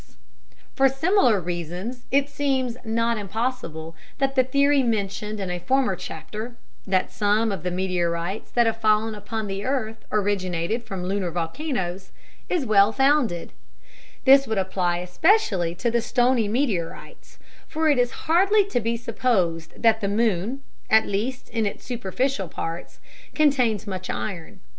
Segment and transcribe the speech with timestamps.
[0.01, 4.33] [Illustration: Western part of the Mare Serenitatis] For similar reasons it seems not impossible that
[4.35, 9.45] the theory mentioned in a former chapter—that some of the meteorites that have fallen upon
[9.45, 13.53] the earth originated from the lunar volcanoes—is well founded.
[14.25, 17.37] This would apply especially to the stony meteorites,
[17.67, 22.47] for it is hardly to be supposed that the moon, at least in its superficial
[22.47, 22.99] parts,
[23.35, 24.61] contains much iron.